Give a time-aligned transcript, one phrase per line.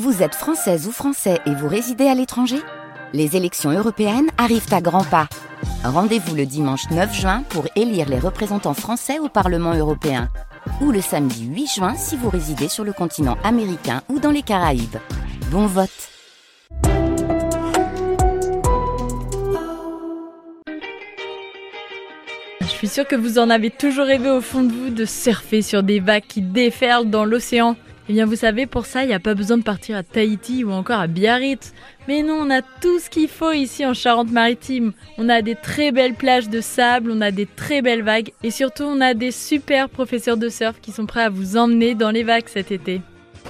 [0.00, 2.56] Vous êtes française ou français et vous résidez à l'étranger?
[3.12, 5.28] Les élections européennes arrivent à grands pas.
[5.84, 10.30] Rendez-vous le dimanche 9 juin pour élire les représentants français au Parlement européen.
[10.80, 14.40] Ou le samedi 8 juin si vous résidez sur le continent américain ou dans les
[14.40, 14.96] Caraïbes.
[15.50, 15.90] Bon vote
[22.62, 25.60] Je suis sûre que vous en avez toujours rêvé au fond de vous de surfer
[25.60, 27.76] sur des vagues qui déferlent dans l'océan.
[28.08, 30.64] Eh bien, vous savez, pour ça, il n'y a pas besoin de partir à Tahiti
[30.64, 31.72] ou encore à Biarritz.
[32.08, 34.92] Mais non, on a tout ce qu'il faut ici en Charente-Maritime.
[35.18, 38.50] On a des très belles plages de sable, on a des très belles vagues et
[38.50, 42.10] surtout, on a des super professeurs de surf qui sont prêts à vous emmener dans
[42.10, 43.00] les vagues cet été.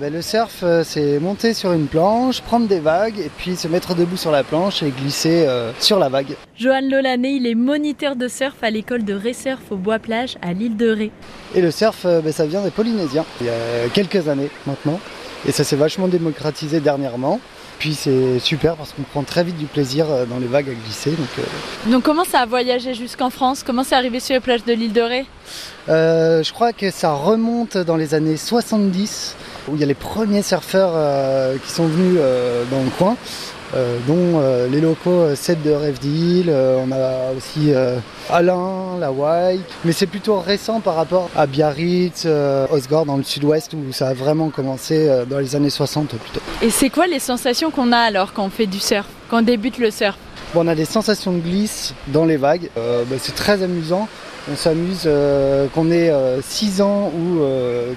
[0.00, 3.68] Ben, le surf, euh, c'est monter sur une planche, prendre des vagues et puis se
[3.68, 6.34] mettre debout sur la planche et glisser euh, sur la vague.
[6.56, 10.78] Johan Lolané, il est moniteur de surf à l'école de Resurf au Bois-Plage à l'île
[10.78, 11.10] de Ré.
[11.54, 14.98] Et le surf, euh, ben, ça vient des Polynésiens, il y a quelques années maintenant.
[15.46, 17.38] Et ça s'est vachement démocratisé dernièrement.
[17.78, 21.10] Puis c'est super parce qu'on prend très vite du plaisir dans les vagues à glisser.
[21.10, 23.64] Donc, Donc comment ça a voyagé jusqu'en France?
[23.66, 25.26] Comment c'est arrivé sur les plages de l'île de Ré?
[25.88, 29.34] Euh, je crois que ça remonte dans les années 70
[29.68, 33.16] où il y a les premiers surfeurs euh, qui sont venus euh, dans le coin,
[33.74, 37.72] euh, dont les locaux Seth de Rêve on a aussi
[38.30, 39.10] Alain, la
[39.84, 42.26] mais c'est plutôt récent par rapport à Biarritz,
[42.70, 46.40] Osgore dans le sud-ouest où ça a vraiment commencé dans les années 60 plutôt.
[46.60, 49.42] Et c'est quoi les sensations qu'on a alors quand on fait du surf, quand on
[49.42, 50.16] débute le surf?
[50.54, 54.06] Bon, on a des sensations de glisse dans les vagues, bah, c'est très amusant.
[54.50, 56.12] On s'amuse euh, qu'on ait
[56.42, 57.38] 6 euh, ans ou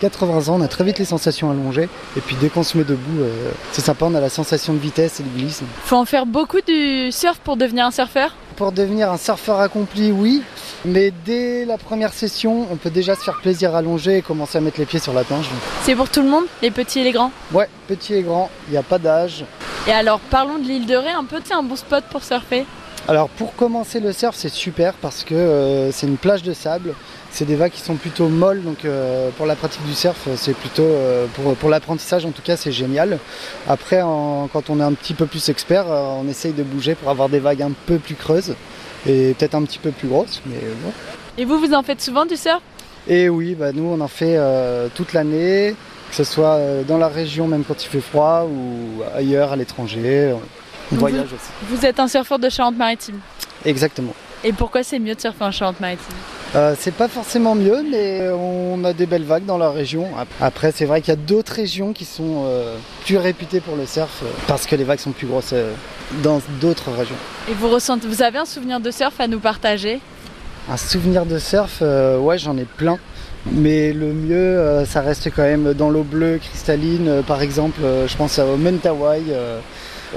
[0.00, 1.88] 80 euh, ans, on a très vite les sensations allongées.
[2.16, 3.24] Et puis dès qu'on se met debout,
[3.70, 5.62] c'est sympa, on a la sensation de vitesse et de glisse.
[5.84, 8.34] Faut en faire beaucoup du surf pour devenir un surfeur?
[8.56, 10.42] Pour devenir un surfeur accompli, oui.
[10.84, 14.60] Mais dès la première session, on peut déjà se faire plaisir allongé et commencer à
[14.60, 15.46] mettre les pieds sur la planche.
[15.84, 17.30] C'est pour tout le monde, les petits et les grands?
[17.52, 19.44] Ouais, petits et grands, il n'y a pas d'âge.
[19.86, 22.66] Et alors parlons de l'île de Ré un peu, c'est un bon spot pour surfer
[23.08, 26.94] alors pour commencer le surf c'est super parce que euh, c'est une plage de sable,
[27.30, 30.54] c'est des vagues qui sont plutôt molles donc euh, pour la pratique du surf c'est
[30.54, 33.18] plutôt euh, pour, pour l'apprentissage en tout cas c'est génial.
[33.68, 37.28] Après quand on est un petit peu plus expert on essaye de bouger pour avoir
[37.28, 38.54] des vagues un peu plus creuses
[39.06, 40.92] et peut-être un petit peu plus grosses mais bon.
[41.38, 42.60] Et vous vous en faites souvent du surf?
[43.08, 44.38] Et oui bah nous on en fait
[44.94, 45.74] toute l'année
[46.08, 50.32] que ce soit dans la région même quand il fait froid ou ailleurs à l'étranger
[50.96, 51.50] voyage vous, aussi.
[51.70, 53.18] Vous êtes un surfeur de Charente-Maritime
[53.64, 54.14] Exactement.
[54.44, 56.16] Et pourquoi c'est mieux de surfer en Charente-Maritime?
[56.54, 60.08] Euh, c'est pas forcément mieux, mais on a des belles vagues dans la région.
[60.40, 63.86] Après, c'est vrai qu'il y a d'autres régions qui sont euh, plus réputées pour le
[63.86, 65.54] surf euh, parce que les vagues sont plus grosses
[66.22, 67.16] dans d'autres régions.
[67.48, 70.00] Et vous ressentez, vous avez un souvenir de surf à nous partager?
[70.70, 72.98] Un souvenir de surf, ouais, j'en ai plein.
[73.50, 77.22] Mais le mieux, ça reste quand même dans l'eau bleue cristalline.
[77.26, 79.22] par exemple, je pense au Mentawai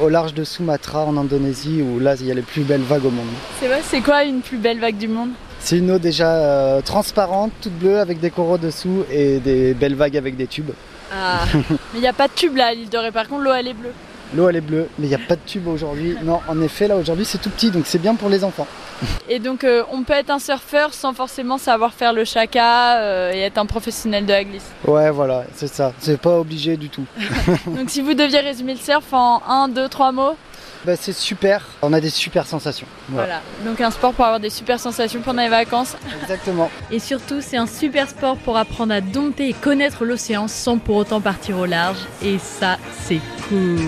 [0.00, 3.04] au large de Sumatra en Indonésie où là il y a les plus belles vagues
[3.04, 3.26] au monde.
[3.60, 5.30] C'est vrai, c'est quoi une plus belle vague du monde?
[5.60, 9.94] C'est une eau déjà euh, transparente, toute bleue avec des coraux dessous et des belles
[9.94, 10.72] vagues avec des tubes.
[11.12, 13.42] Ah, mais il n'y a pas de tube là à l'île de Ré, par contre
[13.42, 13.92] l'eau elle est bleue.
[14.34, 16.16] L'eau elle est bleue, mais il n'y a pas de tube aujourd'hui.
[16.24, 18.66] Non, en effet là aujourd'hui c'est tout petit donc c'est bien pour les enfants.
[19.28, 23.32] Et donc euh, on peut être un surfeur sans forcément savoir faire le chaka euh,
[23.32, 24.70] et être un professionnel de la glisse.
[24.86, 25.92] Ouais voilà, c'est ça.
[25.98, 27.04] C'est pas obligé du tout.
[27.66, 30.36] donc si vous deviez résumer le surf en 1, 2, 3 mots
[30.84, 32.88] bah, c'est super, on a des super sensations.
[33.08, 33.40] Voilà.
[33.64, 35.96] donc un sport pour avoir des super sensations pendant les vacances.
[36.22, 36.70] Exactement.
[36.90, 40.96] Et surtout, c'est un super sport pour apprendre à dompter et connaître l'océan sans pour
[40.96, 41.98] autant partir au large.
[42.20, 43.78] Et ça, c'est cool.